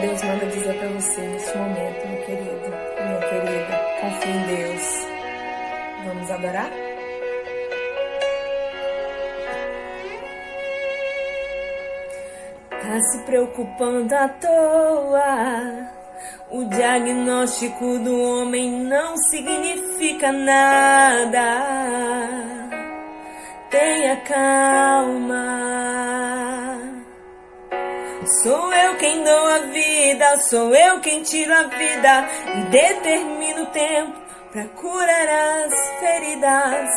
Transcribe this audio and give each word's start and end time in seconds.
Deus 0.00 0.22
manda 0.22 0.46
dizer 0.46 0.74
para 0.78 0.88
você 0.88 1.20
neste 1.20 1.58
momento, 1.58 2.08
meu 2.08 2.24
querido, 2.24 2.70
minha 3.04 3.20
querida. 3.20 3.80
Confie 4.00 4.30
em 4.30 4.42
Deus. 4.46 5.06
Vamos 6.06 6.30
adorar? 6.30 6.70
Tá 12.70 13.00
se 13.12 13.18
preocupando 13.24 14.14
à 14.14 14.28
toa. 14.28 15.90
O 16.50 16.64
diagnóstico 16.64 17.98
do 17.98 18.22
homem 18.22 18.70
não 18.84 19.16
significa 19.30 20.32
nada. 20.32 21.60
Tenha 23.70 24.16
calma. 24.22 25.60
Sou 28.42 28.72
eu 28.72 28.96
quem 28.96 29.24
dou 29.24 29.46
a 29.48 29.58
vida, 29.58 29.89
sou 30.48 30.74
eu 30.74 31.00
quem 31.00 31.22
tiro 31.22 31.52
a 31.54 31.62
vida 31.62 32.28
determino 32.70 33.62
o 33.62 33.66
tempo 33.66 34.20
para 34.52 34.64
curar 34.64 35.28
as 35.28 35.72
feridas. 36.00 36.90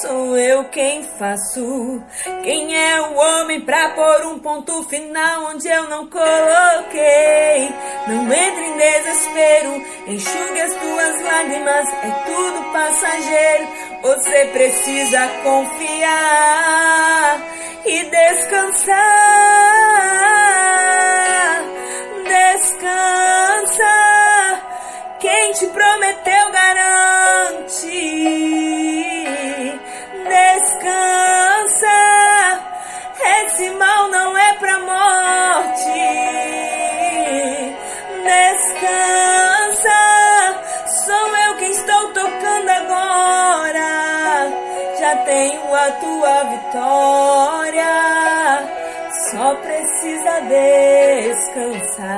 Sou 0.00 0.36
eu 0.38 0.64
quem 0.70 1.02
faço. 1.02 2.02
Quem 2.42 2.74
é 2.74 3.00
o 3.00 3.14
homem 3.14 3.60
para 3.60 3.90
pôr 3.90 4.26
um 4.26 4.38
ponto 4.38 4.82
final 4.84 5.50
onde 5.50 5.68
eu 5.68 5.84
não 5.88 6.08
coloquei? 6.08 7.68
Não 8.08 8.32
entre 8.32 8.64
em 8.64 8.76
desespero, 8.76 9.82
enxugue 10.08 10.60
as 10.60 10.74
tuas 10.74 11.20
lágrimas, 11.22 11.88
é 11.88 12.10
tudo 12.26 12.72
passageiro. 12.72 13.68
Você 14.02 14.46
precisa 14.52 15.28
confiar 15.42 17.40
e 17.86 18.02
descansar. 18.04 18.94
Descansa. 38.34 40.00
Sou 41.04 41.36
eu 41.36 41.56
quem 41.56 41.70
estou 41.70 42.12
tocando 42.12 42.68
agora. 42.68 44.50
Já 44.98 45.16
tenho 45.24 45.74
a 45.74 45.90
tua 45.92 46.44
vitória. 46.44 47.94
Só 49.30 49.54
precisa 49.56 50.40
descansar. 51.22 52.14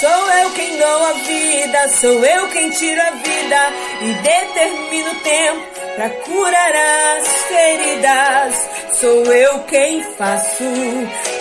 Sou 0.00 0.32
eu 0.32 0.50
quem 0.50 0.76
dou 0.76 1.06
a 1.06 1.12
vida, 1.12 1.88
sou 1.88 2.24
eu 2.24 2.48
quem 2.48 2.70
tiro 2.70 3.00
a 3.00 3.10
vida 3.10 3.72
e 4.02 4.12
determino 4.14 5.10
o 5.12 5.20
tempo 5.20 5.74
para 5.96 6.10
curar 6.10 6.74
as 7.16 7.28
feridas. 7.28 8.70
Sou 9.00 9.24
eu 9.24 9.58
quem 9.64 10.02
faço. 10.14 10.64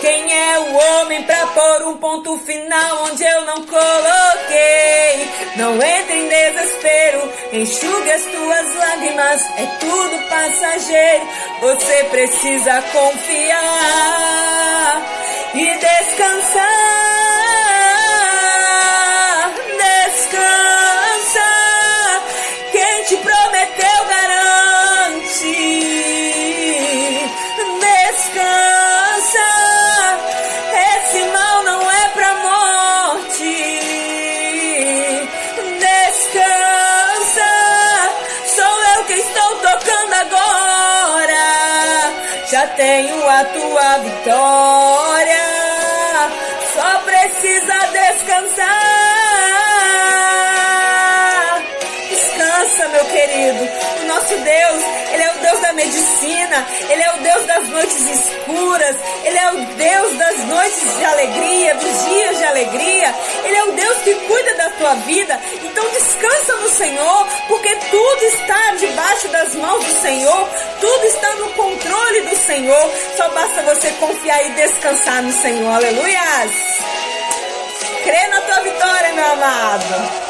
Quem 0.00 0.32
é 0.32 0.58
o 0.60 0.74
homem 0.74 1.22
para 1.24 1.46
pôr 1.48 1.88
um 1.88 1.96
ponto 1.98 2.38
final 2.38 3.04
onde 3.10 3.24
eu 3.24 3.44
não 3.44 3.66
coloquei? 3.66 5.28
Não 5.56 5.74
entre 5.82 6.16
em 6.16 6.28
desespero, 6.28 7.32
enxugue 7.52 8.10
as 8.12 8.22
tuas 8.24 8.74
lágrimas, 8.76 9.42
é 9.58 9.66
tudo 9.80 10.28
passageiro. 10.28 11.28
Você 11.60 12.04
precisa 12.04 12.82
confiar 12.92 14.00
e 15.54 15.78
descansar. 15.78 16.89
Tenho 42.90 43.28
a 43.28 43.44
tua 43.44 43.98
vitória, 43.98 45.46
só 46.74 46.98
precisa 47.04 47.86
descansar. 47.92 49.10
meu 52.90 53.04
querido. 53.06 53.68
O 54.02 54.06
nosso 54.06 54.36
Deus, 54.36 54.82
Ele 55.12 55.22
é 55.22 55.30
o 55.30 55.38
Deus 55.38 55.60
da 55.60 55.72
medicina, 55.72 56.66
Ele 56.88 57.02
é 57.02 57.14
o 57.14 57.18
Deus 57.18 57.46
das 57.46 57.68
noites 57.68 58.00
escuras, 58.10 58.96
Ele 59.24 59.38
é 59.38 59.52
o 59.52 59.66
Deus 59.76 60.14
das 60.16 60.44
noites 60.44 60.96
de 60.98 61.04
alegria, 61.04 61.74
dos 61.74 62.04
dias 62.04 62.38
de 62.38 62.44
alegria. 62.44 63.14
Ele 63.44 63.56
é 63.56 63.64
o 63.64 63.72
Deus 63.72 63.98
que 63.98 64.14
cuida 64.14 64.54
da 64.54 64.70
tua 64.70 64.94
vida. 64.94 65.40
Então 65.62 65.84
descansa 65.90 66.56
no 66.56 66.68
Senhor, 66.68 67.26
porque 67.48 67.74
tudo 67.90 68.22
está 68.24 68.74
debaixo 68.76 69.28
das 69.28 69.54
mãos 69.54 69.84
do 69.84 70.00
Senhor, 70.00 70.48
tudo 70.80 71.04
está 71.06 71.29
Senhor. 72.50 72.90
Só 73.16 73.28
basta 73.28 73.62
você 73.62 73.90
confiar 73.92 74.44
e 74.44 74.50
descansar 74.50 75.22
no 75.22 75.32
Senhor. 75.32 75.72
Aleluias! 75.72 76.50
Crê 78.02 78.26
na 78.26 78.40
tua 78.40 78.60
vitória, 78.62 79.12
meu 79.12 79.24
amado. 79.24 80.29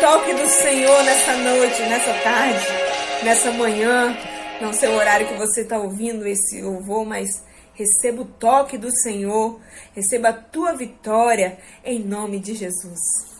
Toque 0.00 0.34
do 0.34 0.48
Senhor 0.48 1.02
nessa 1.04 1.36
noite, 1.36 1.82
nessa 1.82 2.12
tarde, 2.22 2.66
nessa 3.24 3.50
manhã. 3.52 4.16
Não 4.60 4.72
sei 4.72 4.88
o 4.88 4.94
horário 4.94 5.26
que 5.26 5.34
você 5.34 5.62
está 5.62 5.78
ouvindo 5.78 6.26
esse 6.26 6.62
louvor, 6.62 7.04
mas 7.04 7.42
receba 7.74 8.22
o 8.22 8.24
toque 8.24 8.78
do 8.78 8.90
Senhor, 9.02 9.60
receba 9.94 10.30
a 10.30 10.32
tua 10.32 10.72
vitória 10.74 11.58
em 11.84 12.00
nome 12.00 12.38
de 12.38 12.54
Jesus. 12.54 13.35